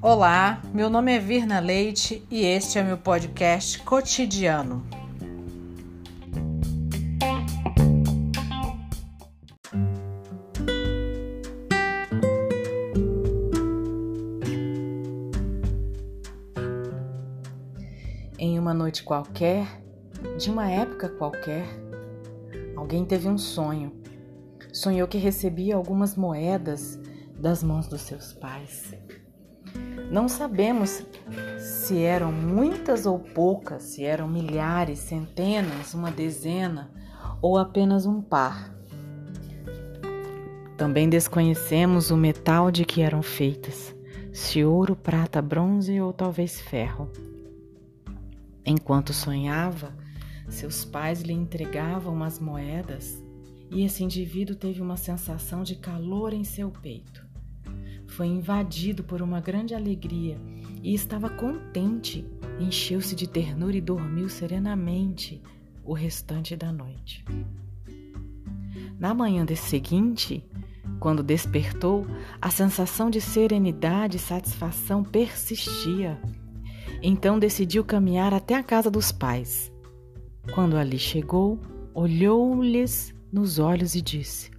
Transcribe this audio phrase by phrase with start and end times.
[0.00, 4.84] Olá, meu nome é Virna Leite e este é meu podcast cotidiano.
[18.38, 19.66] Em uma noite qualquer,
[20.38, 21.66] de uma época qualquer,
[22.76, 24.01] alguém teve um sonho.
[24.72, 26.98] Sonhou que recebia algumas moedas
[27.38, 28.94] das mãos dos seus pais.
[30.10, 31.04] Não sabemos
[31.58, 36.90] se eram muitas ou poucas, se eram milhares, centenas, uma dezena
[37.42, 38.74] ou apenas um par.
[40.78, 43.94] Também desconhecemos o metal de que eram feitas,
[44.32, 47.10] se ouro, prata, bronze ou talvez ferro.
[48.64, 49.94] Enquanto sonhava,
[50.48, 53.21] seus pais lhe entregavam as moedas
[53.72, 57.32] e esse indivíduo teve uma sensação de calor em seu peito
[58.12, 60.38] foi invadido por uma grande alegria
[60.82, 62.24] e estava contente,
[62.60, 65.40] encheu-se de ternura e dormiu serenamente
[65.82, 67.24] o restante da noite.
[68.98, 70.46] Na manhã de seguinte,
[71.00, 72.06] quando despertou,
[72.40, 76.20] a sensação de serenidade e satisfação persistia.
[77.02, 79.72] Então decidiu caminhar até a casa dos pais.
[80.54, 81.58] Quando ali chegou,
[81.94, 84.50] olhou-lhes nos olhos e disse: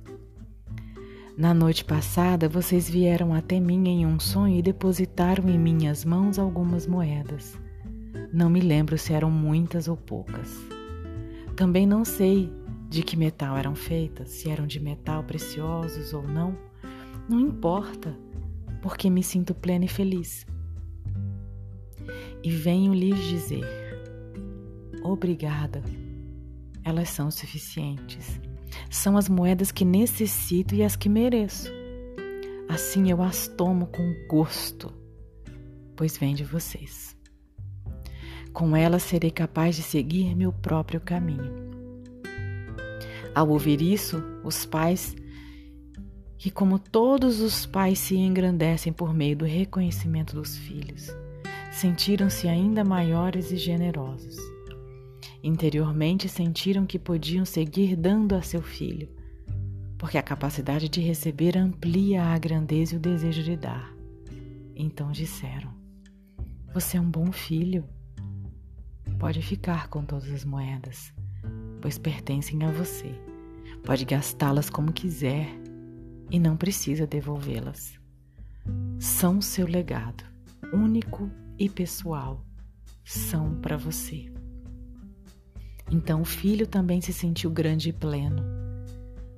[1.36, 6.38] na noite passada, vocês vieram até mim em um sonho e depositaram em minhas mãos
[6.38, 7.60] algumas moedas.
[8.32, 10.56] Não me lembro se eram muitas ou poucas.
[11.56, 12.54] Também não sei
[12.88, 16.56] de que metal eram feitas, se eram de metal preciosos ou não.
[17.28, 18.16] Não importa,
[18.80, 20.46] porque me sinto plena e feliz.
[22.44, 23.66] E venho lhes dizer:
[25.02, 25.82] obrigada,
[26.84, 28.40] elas são suficientes
[28.90, 31.72] são as moedas que necessito e as que mereço.
[32.68, 34.92] Assim eu as tomo com gosto,
[35.96, 37.16] pois vem de vocês.
[38.52, 41.72] Com elas serei capaz de seguir meu próprio caminho.
[43.36, 45.16] Ao ouvir isso, os pais,
[46.38, 51.10] que como todos os pais se engrandecem por meio do reconhecimento dos filhos,
[51.72, 54.38] sentiram-se ainda maiores e generosos.
[55.44, 59.10] Interiormente sentiram que podiam seguir dando a seu filho,
[59.98, 63.94] porque a capacidade de receber amplia a grandeza e o desejo de dar.
[64.74, 65.74] Então disseram:
[66.74, 67.84] Você é um bom filho.
[69.20, 71.14] Pode ficar com todas as moedas,
[71.82, 73.14] pois pertencem a você.
[73.84, 75.50] Pode gastá-las como quiser
[76.32, 78.00] e não precisa devolvê-las.
[78.98, 80.24] São seu legado,
[80.72, 81.30] único
[81.60, 82.46] e pessoal.
[83.04, 84.32] São para você.
[85.92, 88.44] Então o filho também se sentiu grande e pleno.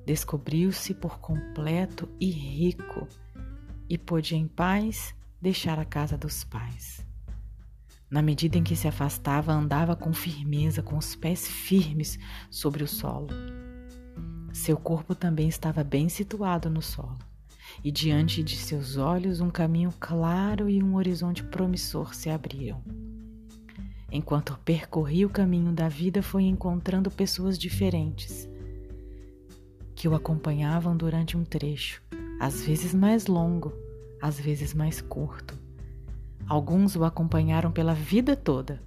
[0.04, 3.08] Descobriu-se por completo e rico
[3.88, 7.04] e pôde em paz deixar a casa dos pais.
[8.08, 12.18] Na medida em que se afastava, andava com firmeza, com os pés firmes
[12.50, 13.28] sobre o solo.
[14.52, 17.18] Seu corpo também estava bem situado no solo,
[17.82, 22.82] e diante de seus olhos um caminho claro e um horizonte promissor se abriram.
[24.16, 28.48] Enquanto percorria o caminho da vida, foi encontrando pessoas diferentes
[29.94, 32.02] que o acompanhavam durante um trecho,
[32.40, 33.74] às vezes mais longo,
[34.22, 35.54] às vezes mais curto.
[36.48, 38.82] Alguns o acompanharam pela vida toda.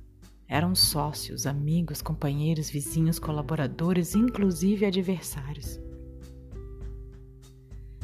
[0.48, 5.80] Eram sócios, amigos, companheiros, vizinhos, colaboradores, inclusive adversários.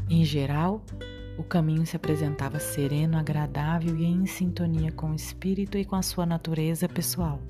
[0.07, 0.85] Em geral,
[1.37, 6.01] o caminho se apresentava sereno, agradável e em sintonia com o espírito e com a
[6.01, 7.41] sua natureza pessoal.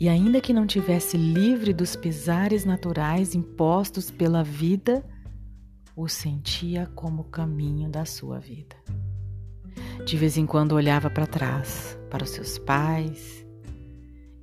[0.00, 5.04] E ainda que não tivesse livre dos pesares naturais impostos pela vida,
[5.94, 8.76] o sentia como o caminho da sua vida.
[10.04, 13.46] De vez em quando olhava para trás, para os seus pais,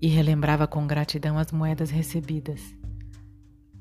[0.01, 2.81] e relembrava com gratidão as moedas recebidas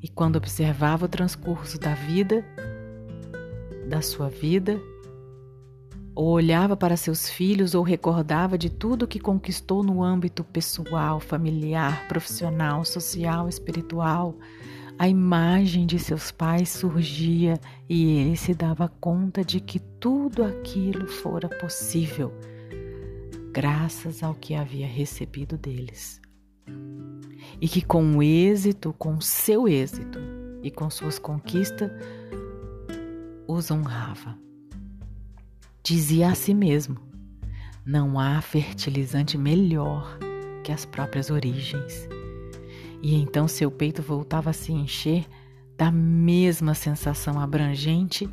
[0.03, 2.45] e quando observava o transcurso da vida,
[3.89, 4.81] da sua vida,
[6.15, 12.09] ou olhava para seus filhos ou recordava de tudo que conquistou no âmbito pessoal, familiar,
[12.09, 14.37] profissional, social, espiritual,
[14.99, 17.59] a imagem de seus pais surgia
[17.89, 22.33] e ele se dava conta de que tudo aquilo fora possível
[23.53, 26.20] graças ao que havia recebido deles
[27.61, 30.19] e que com o êxito, com seu êxito
[30.63, 31.91] e com suas conquistas,
[33.47, 34.37] os honrava.
[35.83, 36.97] Dizia a si mesmo:
[37.85, 40.19] não há fertilizante melhor
[40.63, 42.09] que as próprias origens.
[43.03, 45.27] E então seu peito voltava a se encher
[45.77, 48.29] da mesma sensação abrangente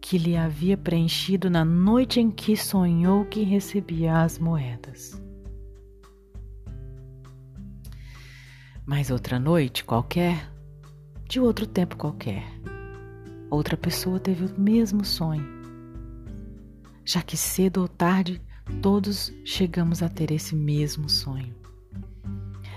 [0.00, 5.20] que lhe havia preenchido na noite em que sonhou que recebia as moedas.
[8.84, 10.50] Mas outra noite qualquer,
[11.28, 12.42] de outro tempo qualquer,
[13.48, 15.46] outra pessoa teve o mesmo sonho,
[17.04, 18.42] já que cedo ou tarde
[18.80, 21.54] todos chegamos a ter esse mesmo sonho.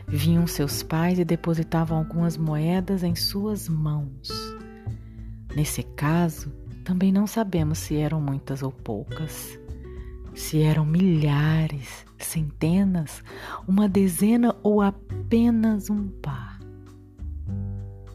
[0.08, 4.30] Vinham seus pais e depositavam algumas moedas em suas mãos.
[5.56, 6.52] Nesse caso,
[6.84, 9.60] também não sabemos se eram muitas ou poucas,
[10.36, 13.24] se eram milhares, centenas,
[13.68, 14.82] uma dezena ou
[15.26, 16.60] apenas um par.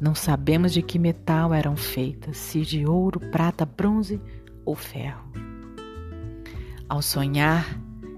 [0.00, 4.22] Não sabemos de que metal eram feitas, se de ouro, prata, bronze
[4.64, 5.28] ou ferro.
[6.88, 7.66] Ao sonhar,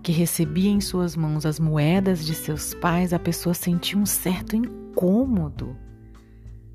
[0.02, 4.54] que recebia em suas mãos as moedas de seus pais, a pessoa sentiu um certo
[4.54, 5.74] incômodo.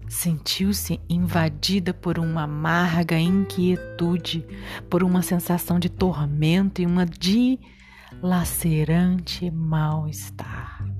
[0.09, 4.43] Sentiu-se invadida por uma amarga inquietude,
[4.89, 10.96] por uma sensação de tormento e uma dilacerante mal-estar.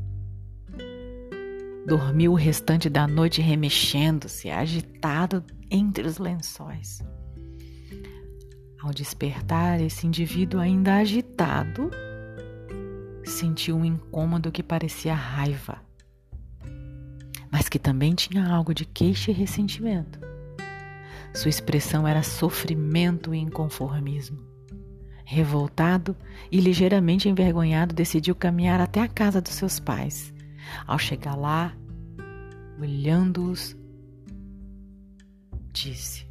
[1.88, 5.42] Dormiu o restante da noite remexendo-se, agitado
[5.72, 7.02] entre os lençóis.
[8.84, 11.90] Ao despertar, esse indivíduo ainda agitado
[13.24, 15.78] sentiu um incômodo que parecia raiva,
[17.50, 20.20] mas que também tinha algo de queixa e ressentimento.
[21.34, 24.40] Sua expressão era sofrimento e inconformismo.
[25.24, 26.18] Revoltado
[26.52, 30.36] e ligeiramente envergonhado, decidiu caminhar até a casa dos seus pais.
[30.86, 31.74] Ao chegar lá,
[32.80, 33.76] olhando-os,
[35.72, 36.28] disse: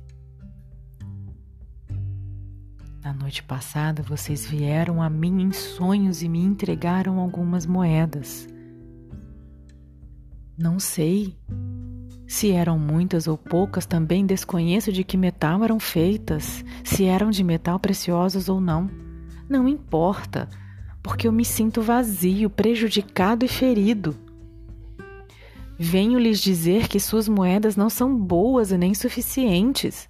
[3.02, 8.48] Na noite passada vocês vieram a mim em sonhos e me entregaram algumas moedas.
[10.58, 11.36] Não sei
[12.26, 17.44] se eram muitas ou poucas, também desconheço de que metal eram feitas, se eram de
[17.44, 18.90] metal preciosos ou não.
[19.48, 20.48] Não importa,
[21.02, 24.16] porque eu me sinto vazio, prejudicado e ferido.
[25.78, 30.08] Venho lhes dizer que suas moedas não são boas e nem suficientes.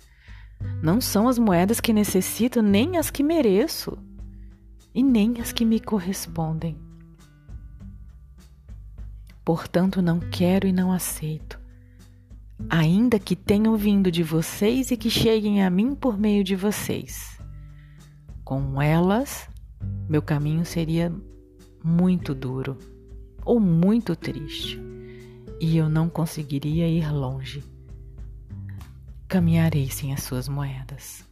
[0.83, 3.99] Não são as moedas que necessito, nem as que mereço,
[4.95, 6.77] e nem as que me correspondem.
[9.45, 11.61] Portanto, não quero e não aceito,
[12.69, 17.39] ainda que tenham vindo de vocês e que cheguem a mim por meio de vocês.
[18.43, 19.49] Com elas,
[20.09, 21.13] meu caminho seria
[21.85, 22.79] muito duro
[23.45, 24.81] ou muito triste,
[25.61, 27.63] e eu não conseguiria ir longe
[29.29, 31.25] caminharei sem as suas moedas.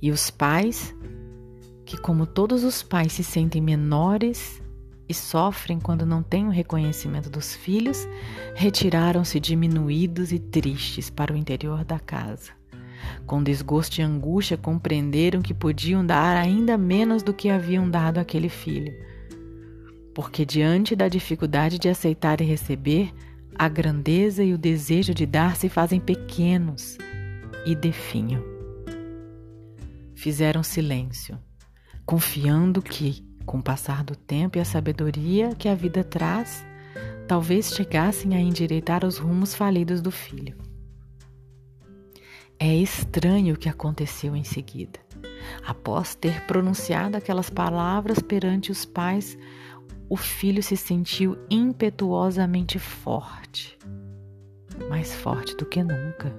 [0.00, 0.94] E os pais,
[1.84, 4.62] que como todos os pais se sentem menores
[5.08, 8.06] e sofrem quando não têm o reconhecimento dos filhos,
[8.54, 12.52] retiraram-se diminuídos e tristes para o interior da casa.
[13.26, 18.48] Com desgosto e angústia, compreenderam que podiam dar ainda menos do que haviam dado àquele
[18.48, 18.92] filho.
[20.18, 23.14] Porque, diante da dificuldade de aceitar e receber,
[23.56, 26.98] a grandeza e o desejo de dar se fazem pequenos
[27.64, 28.42] e definham.
[30.16, 31.38] Fizeram silêncio,
[32.04, 36.66] confiando que, com o passar do tempo e a sabedoria que a vida traz,
[37.28, 40.58] talvez chegassem a endireitar os rumos falidos do filho.
[42.58, 44.98] É estranho o que aconteceu em seguida.
[45.64, 49.38] Após ter pronunciado aquelas palavras perante os pais,
[50.10, 53.78] o filho se sentiu impetuosamente forte,
[54.88, 56.34] mais forte do que nunca.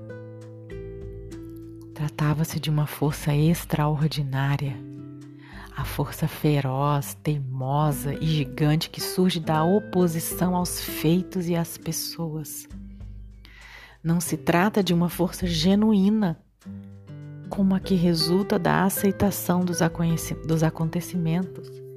[1.93, 4.75] Tratava-se de uma força extraordinária,
[5.75, 12.67] a força feroz, teimosa e gigante que surge da oposição aos feitos e às pessoas.
[14.03, 16.41] Não se trata de uma força genuína,
[17.49, 19.81] como a que resulta da aceitação dos
[20.63, 21.88] acontecimentos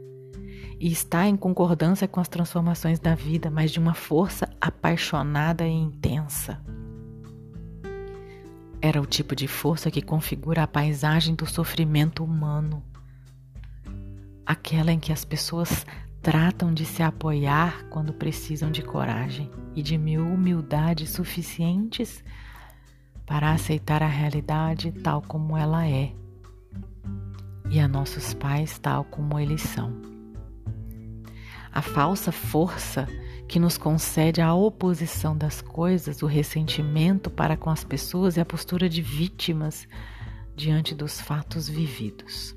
[0.83, 5.71] e está em concordância com as transformações da vida, mas de uma força apaixonada e
[5.71, 6.61] intensa.
[8.81, 12.83] Era o tipo de força que configura a paisagem do sofrimento humano,
[14.45, 15.87] aquela em que as pessoas
[16.21, 22.25] tratam de se apoiar quando precisam de coragem e de humildade suficientes
[23.25, 26.13] para aceitar a realidade tal como ela é.
[27.71, 30.12] E a nossos pais tal como eles são
[31.73, 33.09] a falsa força
[33.49, 38.45] que nos concede a oposição das coisas, o ressentimento para com as pessoas e a
[38.45, 39.87] postura de vítimas
[40.55, 42.55] diante dos fatos vividos.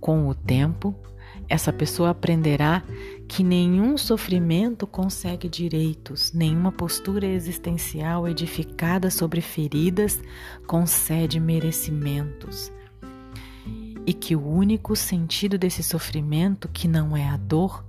[0.00, 0.94] Com o tempo,
[1.48, 2.82] essa pessoa aprenderá
[3.28, 10.20] que nenhum sofrimento consegue direitos, nenhuma postura existencial edificada sobre feridas
[10.66, 12.72] concede merecimentos.
[14.06, 17.84] E que o único sentido desse sofrimento, que não é a dor,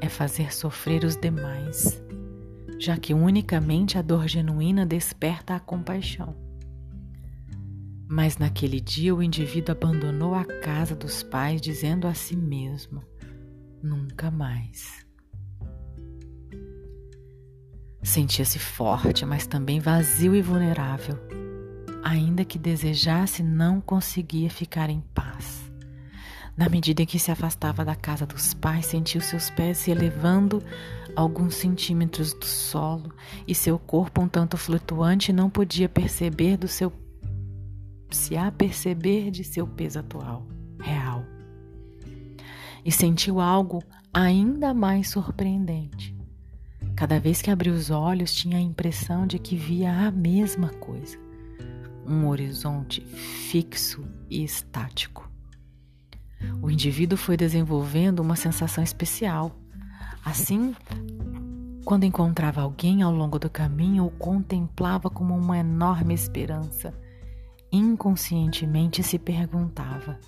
[0.00, 2.00] é fazer sofrer os demais,
[2.78, 6.34] já que unicamente a dor genuína desperta a compaixão.
[8.08, 13.02] Mas naquele dia o indivíduo abandonou a casa dos pais, dizendo a si mesmo:
[13.82, 15.06] nunca mais.
[18.02, 21.18] Sentia-se forte, mas também vazio e vulnerável.
[22.08, 25.70] Ainda que desejasse, não conseguia ficar em paz.
[26.56, 30.62] Na medida em que se afastava da casa dos pais, sentiu seus pés se elevando
[31.14, 33.12] alguns centímetros do solo
[33.46, 36.90] e seu corpo um tanto flutuante não podia perceber do seu
[38.10, 40.46] se aperceber de seu peso atual,
[40.80, 41.22] real
[42.86, 43.82] e sentiu algo
[44.14, 46.16] ainda mais surpreendente.
[46.96, 51.27] Cada vez que abriu os olhos, tinha a impressão de que via a mesma coisa,
[52.08, 55.30] um horizonte fixo e estático.
[56.62, 59.56] O indivíduo foi desenvolvendo uma sensação especial.
[60.24, 60.74] Assim,
[61.84, 66.94] quando encontrava alguém ao longo do caminho, o contemplava como uma enorme esperança.
[67.70, 70.18] Inconscientemente se perguntava: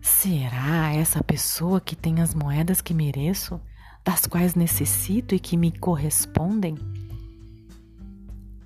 [0.00, 3.60] Será essa pessoa que tem as moedas que mereço,
[4.04, 6.76] das quais necessito e que me correspondem?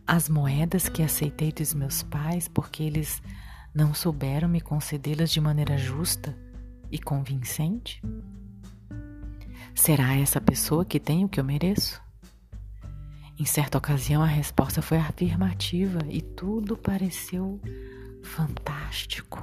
[0.07, 3.23] As moedas que aceitei dos meus pais porque eles
[3.75, 6.37] não souberam me concedê-las de maneira justa
[6.91, 8.03] e convincente?
[9.75, 12.01] Será essa pessoa que tem o que eu mereço?
[13.39, 17.59] Em certa ocasião, a resposta foi afirmativa e tudo pareceu
[18.23, 19.43] fantástico.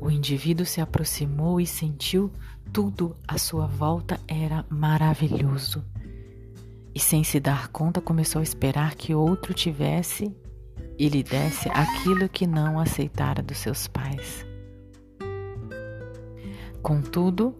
[0.00, 2.30] O indivíduo se aproximou e sentiu
[2.72, 5.84] tudo à sua volta era maravilhoso.
[6.94, 10.34] E sem se dar conta, começou a esperar que outro tivesse
[10.98, 14.46] e lhe desse aquilo que não aceitara dos seus pais.
[16.82, 17.56] Contudo,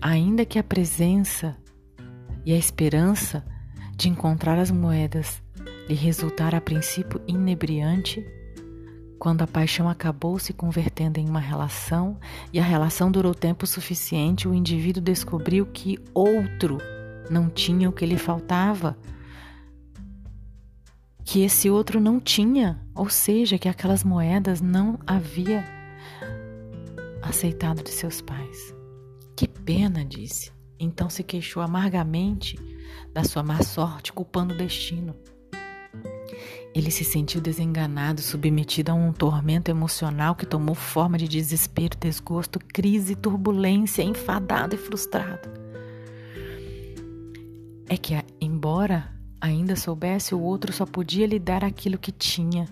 [0.00, 1.56] ainda que a presença
[2.44, 3.44] e a esperança
[3.96, 5.42] de encontrar as moedas
[5.88, 8.26] lhe resultara a princípio inebriante,
[9.18, 12.18] quando a paixão acabou se convertendo em uma relação
[12.52, 16.78] e a relação durou tempo suficiente, o indivíduo descobriu que outro
[17.30, 18.96] não tinha o que lhe faltava.
[21.24, 25.64] Que esse outro não tinha, ou seja, que aquelas moedas não havia
[27.22, 28.74] aceitado de seus pais.
[29.36, 30.52] Que pena, disse.
[30.78, 32.58] Então se queixou amargamente
[33.12, 35.16] da sua má sorte, culpando o destino.
[36.74, 42.58] Ele se sentiu desenganado, submetido a um tormento emocional que tomou forma de desespero, desgosto,
[42.58, 45.63] crise, turbulência, enfadado e frustrado.
[47.94, 49.08] É que, embora
[49.40, 52.66] ainda soubesse, o outro só podia lhe dar aquilo que tinha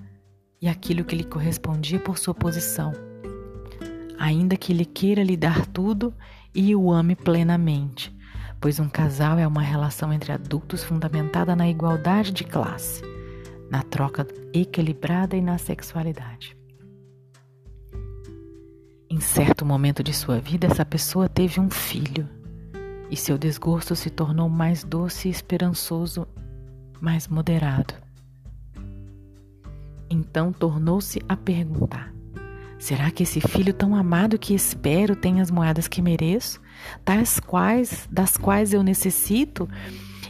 [0.60, 2.90] e aquilo que lhe correspondia por sua posição.
[4.18, 6.12] Ainda que ele queira lhe dar tudo
[6.52, 8.12] e o ame plenamente,
[8.60, 13.00] pois um casal é uma relação entre adultos fundamentada na igualdade de classe
[13.70, 16.56] na troca equilibrada e na sexualidade.
[19.08, 22.28] Em certo momento de sua vida, essa pessoa teve um filho
[23.12, 26.26] e seu desgosto se tornou mais doce e esperançoso,
[26.98, 27.92] mais moderado.
[30.08, 32.10] Então tornou-se a perguntar:
[32.78, 36.58] será que esse filho tão amado que espero tem as moedas que mereço,
[37.04, 39.68] tais quais das quais eu necessito?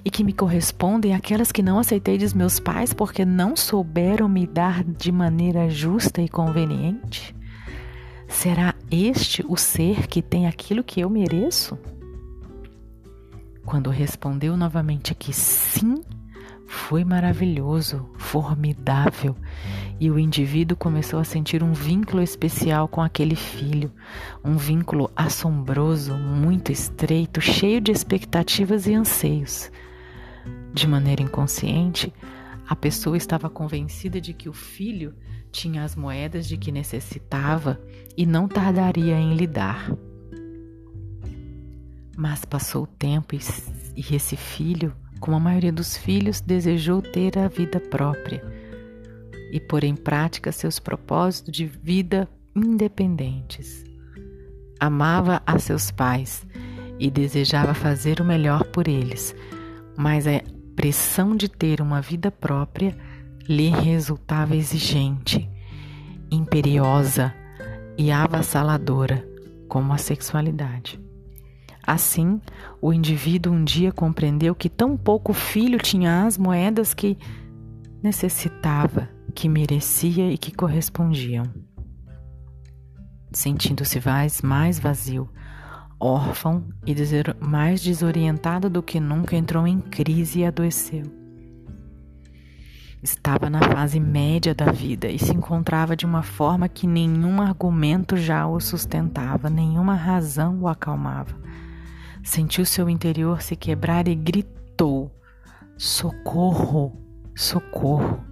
[0.05, 4.49] e que me correspondem aquelas que não aceitei dos meus pais porque não souberam me
[4.49, 7.33] dar de maneira justa e conveniente?
[8.27, 11.79] Será este o ser que tem aquilo que eu mereço?
[13.65, 16.03] Quando respondeu novamente que sim,
[16.67, 19.37] foi maravilhoso, formidável,
[20.01, 23.93] e o indivíduo começou a sentir um vínculo especial com aquele filho,
[24.43, 29.71] um vínculo assombroso, muito estreito, cheio de expectativas e anseios.
[30.73, 32.13] De maneira inconsciente,
[32.67, 35.15] a pessoa estava convencida de que o filho
[35.53, 37.79] tinha as moedas de que necessitava
[38.17, 39.93] e não tardaria em lhe dar.
[42.17, 47.49] Mas passou o tempo e esse filho, como a maioria dos filhos, desejou ter a
[47.49, 48.43] vida própria
[49.51, 53.85] e pôr em prática seus propósitos de vida independentes.
[54.81, 56.47] Amava a seus pais
[56.99, 59.35] e desejava fazer o melhor por eles,
[59.97, 60.43] mas a
[60.75, 62.97] pressão de ter uma vida própria
[63.49, 65.49] lhe resultava exigente,
[66.31, 67.35] imperiosa
[67.97, 69.27] e avassaladora,
[69.69, 71.01] como a sexualidade.
[71.85, 72.41] Assim,
[72.81, 77.19] o indivíduo um dia compreendeu que tão pouco filho tinha as moedas que
[78.03, 81.45] necessitava, que merecia e que correspondiam.
[83.33, 84.01] Sentindo-se
[84.43, 85.29] mais vazio,
[85.99, 86.95] órfão e
[87.41, 91.23] mais desorientado do que nunca, entrou em crise e adoeceu.
[93.03, 98.17] Estava na fase média da vida e se encontrava de uma forma que nenhum argumento
[98.17, 101.35] já o sustentava, nenhuma razão o acalmava.
[102.23, 105.11] Sentiu seu interior se quebrar e gritou:
[105.77, 106.97] Socorro,
[107.35, 108.25] socorro.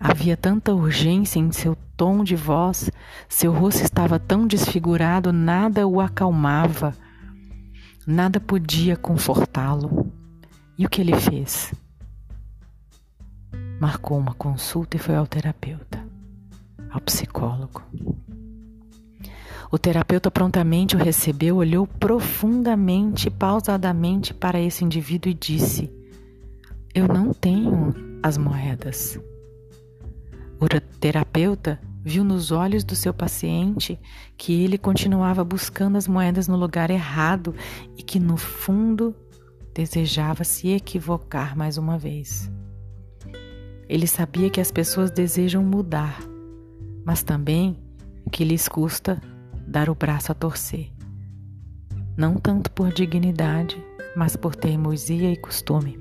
[0.00, 2.90] Havia tanta urgência em seu tom de voz,
[3.28, 6.94] seu rosto estava tão desfigurado, nada o acalmava,
[8.06, 10.10] nada podia confortá-lo.
[10.78, 11.74] E o que ele fez?
[13.80, 16.04] Marcou uma consulta e foi ao terapeuta,
[16.90, 17.82] ao psicólogo.
[19.70, 25.92] O terapeuta prontamente o recebeu, olhou profundamente, pausadamente para esse indivíduo e disse:
[26.94, 29.20] Eu não tenho as moedas.
[30.58, 30.66] O
[30.98, 33.98] terapeuta viu nos olhos do seu paciente
[34.38, 37.54] que ele continuava buscando as moedas no lugar errado
[37.96, 39.14] e que, no fundo,
[39.74, 42.50] desejava se equivocar mais uma vez.
[43.86, 46.18] Ele sabia que as pessoas desejam mudar,
[47.04, 47.76] mas também
[48.32, 49.20] que lhes custa
[49.68, 50.90] dar o braço a torcer.
[52.16, 53.76] Não tanto por dignidade,
[54.16, 56.00] mas por teimosia e costume.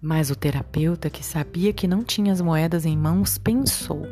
[0.00, 4.02] Mas o terapeuta, que sabia que não tinha as moedas em mãos, pensou: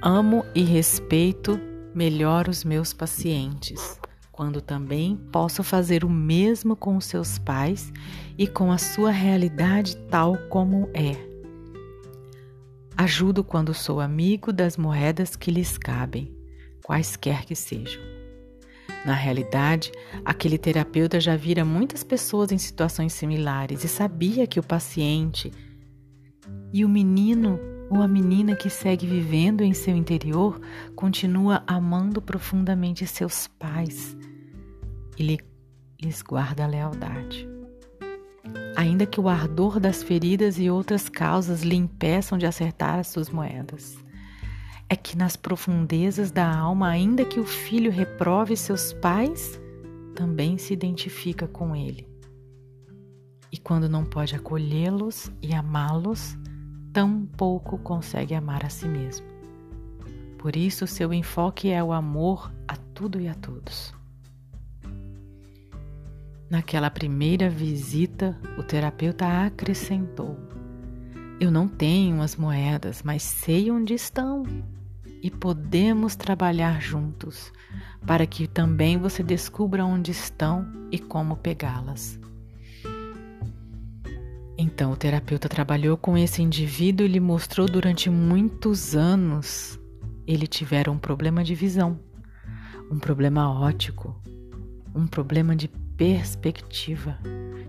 [0.00, 1.58] Amo e respeito
[1.92, 3.98] melhor os meus pacientes,
[4.30, 7.92] quando também posso fazer o mesmo com seus pais
[8.38, 11.29] e com a sua realidade tal como é.
[12.96, 16.34] Ajudo quando sou amigo das moedas que lhes cabem,
[16.82, 18.02] quaisquer que sejam.
[19.04, 19.90] Na realidade,
[20.24, 25.50] aquele terapeuta já vira muitas pessoas em situações similares e sabia que o paciente
[26.72, 30.60] e o menino ou a menina que segue vivendo em seu interior
[30.94, 34.16] continua amando profundamente seus pais
[35.18, 35.38] e
[36.00, 37.59] lhes guarda a lealdade.
[38.76, 43.28] Ainda que o ardor das feridas e outras causas lhe impeçam de acertar as suas
[43.28, 43.98] moedas
[44.90, 49.58] é que nas profundezas da alma, ainda que o filho reprove seus pais,
[50.16, 52.08] também se identifica com ele.
[53.52, 56.36] E quando não pode acolhê-los e amá-los,
[56.92, 59.24] tão pouco consegue amar a si mesmo.
[60.36, 63.94] Por isso, seu enfoque é o amor a tudo e a todos.
[66.50, 70.36] Naquela primeira visita, o terapeuta acrescentou:
[71.38, 74.42] Eu não tenho as moedas, mas sei onde estão
[75.22, 77.52] e podemos trabalhar juntos
[78.04, 82.18] para que também você descubra onde estão e como pegá-las.
[84.58, 89.78] Então o terapeuta trabalhou com esse indivíduo e lhe mostrou durante muitos anos
[90.26, 91.98] ele tivera um problema de visão,
[92.90, 94.20] um problema ótico,
[94.94, 95.68] um problema de
[96.00, 97.18] perspectiva,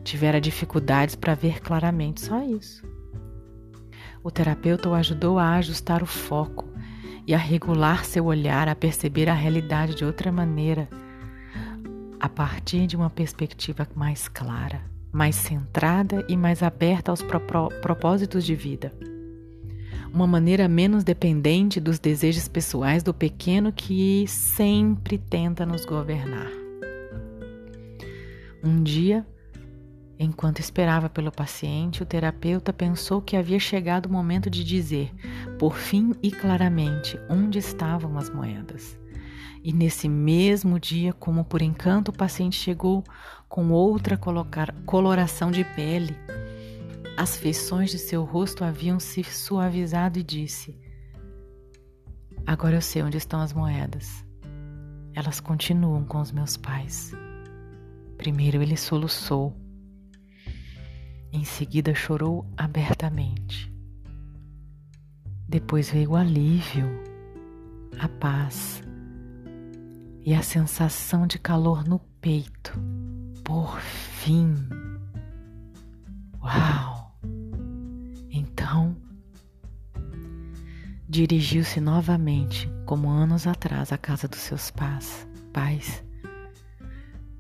[0.05, 2.81] tivera dificuldades para ver claramente, só isso.
[4.23, 6.65] O terapeuta o ajudou a ajustar o foco
[7.27, 10.87] e a regular seu olhar, a perceber a realidade de outra maneira,
[12.21, 17.21] a partir de uma perspectiva mais clara, mais centrada e mais aberta aos
[17.81, 18.93] propósitos de vida.
[20.13, 26.60] Uma maneira menos dependente dos desejos pessoais do pequeno que sempre tenta nos governar.
[28.63, 29.25] Um dia,
[30.23, 35.11] Enquanto esperava pelo paciente, o terapeuta pensou que havia chegado o momento de dizer,
[35.57, 38.99] por fim e claramente, onde estavam as moedas.
[39.63, 43.03] E nesse mesmo dia, como por encanto, o paciente chegou
[43.49, 44.15] com outra
[44.85, 46.15] coloração de pele.
[47.17, 50.79] As feições de seu rosto haviam se suavizado e disse:
[52.45, 54.23] Agora eu sei onde estão as moedas.
[55.15, 57.11] Elas continuam com os meus pais.
[58.21, 59.51] Primeiro ele soluçou
[61.33, 63.73] em seguida chorou abertamente.
[65.49, 66.87] Depois veio o alívio,
[67.97, 68.83] a paz
[70.23, 72.79] e a sensação de calor no peito.
[73.43, 74.53] Por fim.
[76.43, 77.17] Uau!
[78.29, 78.95] Então,
[81.09, 85.27] dirigiu-se novamente, como anos atrás, à casa dos seus pais.
[85.51, 86.03] pais.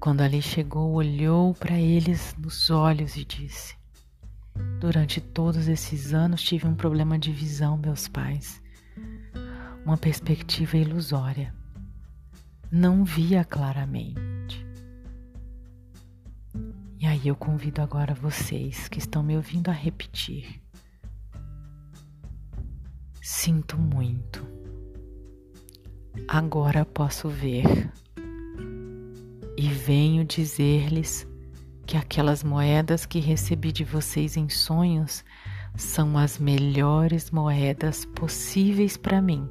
[0.01, 3.75] Quando ali chegou, olhou para eles nos olhos e disse:
[4.79, 8.59] Durante todos esses anos tive um problema de visão, meus pais,
[9.85, 11.53] uma perspectiva ilusória.
[12.71, 14.65] não via claramente.
[16.99, 20.59] E aí eu convido agora vocês que estão me ouvindo a repetir.
[23.21, 24.43] Sinto muito.
[26.27, 27.91] Agora posso ver.
[29.85, 31.27] Venho dizer-lhes
[31.87, 35.23] que aquelas moedas que recebi de vocês em sonhos
[35.75, 39.49] são as melhores moedas possíveis para mim.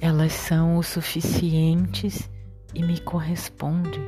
[0.00, 2.28] Elas são o suficientes
[2.74, 4.02] e me correspondem.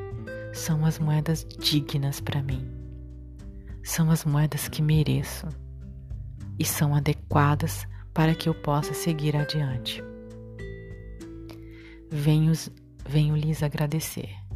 [0.52, 2.68] São as moedas dignas para mim.
[3.84, 5.46] São as moedas que mereço
[6.58, 10.02] e são adequadas para que eu possa seguir adiante.
[12.10, 12.52] Venho,
[13.06, 14.47] venho lhes agradecer.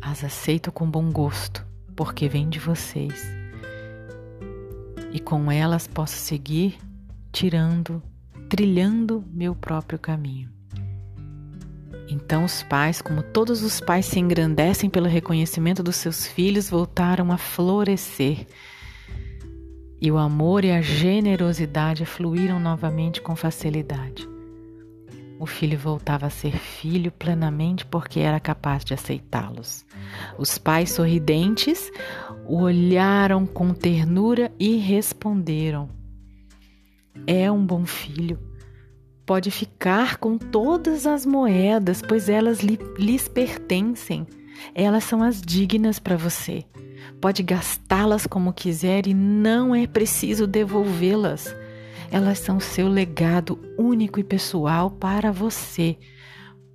[0.00, 3.38] As aceito com bom gosto, porque vêm de vocês
[5.12, 6.78] e com elas posso seguir
[7.32, 8.02] tirando,
[8.48, 10.50] trilhando meu próprio caminho.
[12.08, 17.30] Então os pais, como todos os pais se engrandecem pelo reconhecimento dos seus filhos, voltaram
[17.30, 18.46] a florescer.
[20.00, 24.26] E o amor e a generosidade fluíram novamente com facilidade.
[25.38, 29.86] O filho voltava a ser filho plenamente porque era capaz de aceitá-los.
[30.36, 31.90] Os pais sorridentes
[32.44, 35.88] o olharam com ternura e responderam:
[37.26, 38.38] É um bom filho.
[39.24, 44.26] Pode ficar com todas as moedas, pois elas lhe, lhes pertencem.
[44.74, 46.64] Elas são as dignas para você.
[47.20, 51.54] Pode gastá-las como quiser e não é preciso devolvê-las.
[52.10, 55.98] Elas são seu legado único e pessoal para você.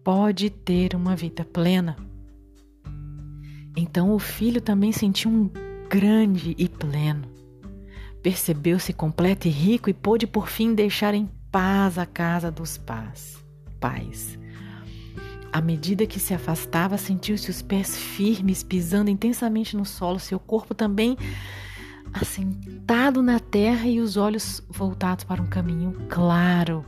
[0.04, 1.96] Pode ter uma vida plena.
[3.76, 5.50] Então o filho também sentiu um
[5.90, 7.28] grande e pleno.
[8.22, 13.44] Percebeu-se completo e rico e pôde por fim deixar em paz a casa dos pais.
[13.80, 14.38] pais.
[15.52, 20.74] À medida que se afastava, sentiu-se os pés firmes, pisando intensamente no solo, seu corpo
[20.74, 21.16] também
[22.14, 26.86] assentado na terra e os olhos voltados para um caminho claro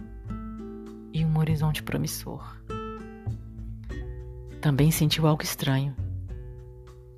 [1.11, 2.55] e um horizonte promissor.
[4.61, 5.95] Também sentiu algo estranho.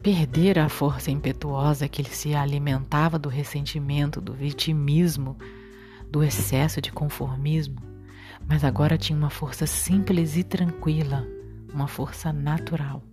[0.02, 5.38] Perdera a força impetuosa que se alimentava do ressentimento, do vitimismo,
[6.10, 7.78] do excesso de conformismo,
[8.48, 11.28] mas agora tinha uma força simples e tranquila,
[11.74, 13.04] uma força natural.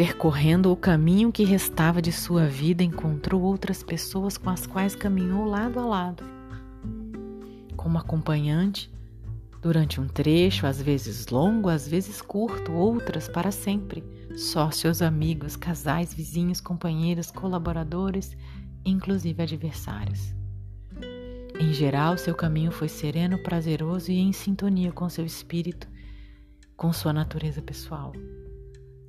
[0.00, 5.44] Percorrendo o caminho que restava de sua vida, encontrou outras pessoas com as quais caminhou
[5.44, 6.24] lado a lado.
[7.76, 8.90] Como acompanhante,
[9.60, 14.02] durante um trecho, às vezes longo, às vezes curto, outras para sempre,
[14.38, 18.34] sócios, amigos, casais, vizinhos, companheiros, colaboradores,
[18.86, 20.34] inclusive adversários.
[21.60, 25.86] Em geral, seu caminho foi sereno, prazeroso e em sintonia com seu espírito,
[26.74, 28.14] com sua natureza pessoal.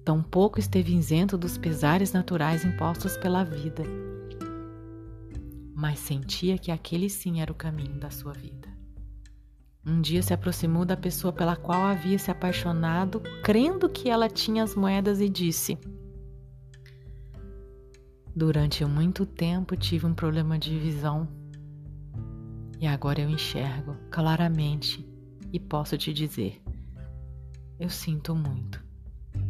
[0.04, 3.84] Tampouco esteve isento dos pesares naturais impostos pela vida,
[5.76, 8.68] mas sentia que aquele sim era o caminho da sua vida.
[9.86, 14.64] Um dia se aproximou da pessoa pela qual havia se apaixonado, crendo que ela tinha
[14.64, 15.78] as moedas, e disse:
[18.36, 21.28] Durante muito tempo tive um problema de visão
[22.82, 25.08] e agora eu enxergo claramente
[25.54, 26.60] e posso te dizer:
[27.80, 28.81] eu sinto muito.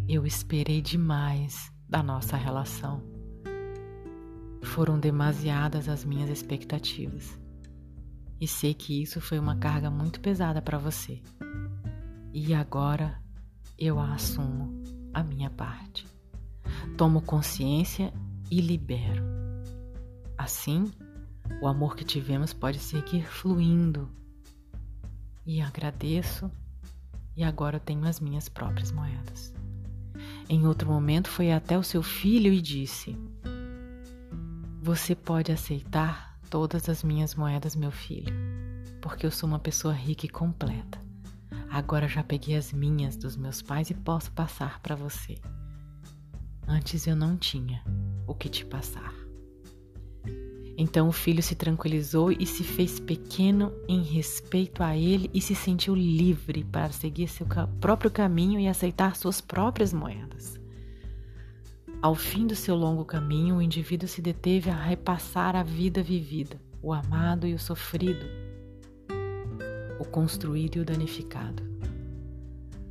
[0.08, 3.02] Eu esperei demais da nossa relação.
[4.64, 7.40] Foram demasiadas as minhas expectativas.
[8.40, 11.22] E sei que isso foi uma carga muito pesada para você.
[12.34, 13.22] E agora
[13.78, 14.82] eu a assumo
[15.14, 16.06] a minha parte.
[16.98, 18.14] Tomo consciência
[18.50, 19.24] e libero.
[20.38, 20.92] Assim,
[21.62, 24.10] o amor que tivemos pode seguir fluindo.
[25.46, 26.52] E agradeço,
[27.36, 29.54] e agora eu tenho as minhas próprias moedas.
[30.52, 33.18] Em outro momento, foi até o seu filho e disse:
[34.84, 38.34] Você pode aceitar todas as minhas moedas, meu filho,
[39.02, 41.00] porque eu sou uma pessoa rica e completa.
[41.70, 45.38] Agora já peguei as minhas dos meus pais e posso passar para você.
[46.68, 47.82] Antes eu não tinha
[48.28, 49.21] o que te passar.
[50.82, 55.54] Então o filho se tranquilizou e se fez pequeno em respeito a ele e se
[55.54, 57.46] sentiu livre para seguir seu
[57.80, 60.60] próprio caminho e aceitar suas próprias moedas.
[62.02, 66.60] Ao fim do seu longo caminho, o indivíduo se deteve a repassar a vida vivida,
[66.82, 68.26] o amado e o sofrido,
[70.00, 71.62] o construído e o danificado.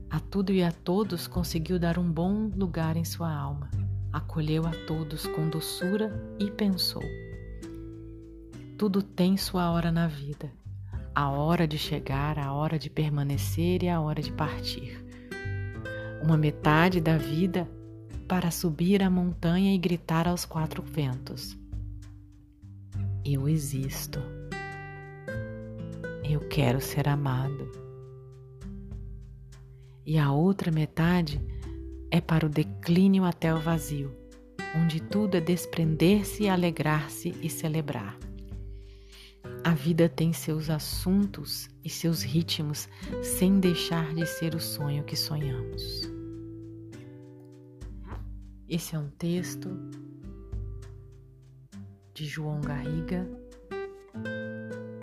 [0.08, 3.68] A tudo e a todos conseguiu dar um bom lugar em sua alma,
[4.12, 7.02] acolheu a todos com doçura e pensou
[8.80, 10.50] tudo tem sua hora na vida.
[11.14, 15.04] a hora de chegar, a hora de permanecer e a hora de partir.
[16.22, 17.68] Uma metade da vida
[18.26, 21.58] para subir a montanha e gritar aos quatro ventos:
[23.22, 24.18] Eu existo.
[26.24, 27.70] Eu quero ser amado.
[30.06, 31.38] E a outra metade
[32.10, 34.10] é para o declínio até o vazio,
[34.74, 38.29] onde tudo é desprender-se, alegrar-se e celebrar.
[39.70, 42.88] A vida tem seus assuntos e seus ritmos
[43.22, 46.10] sem deixar de ser o sonho que sonhamos.
[48.68, 49.68] Esse é um texto
[52.12, 53.24] de João Garriga,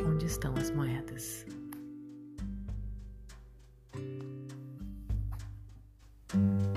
[0.05, 1.45] Onde estão as moedas?
[6.29, 6.76] thank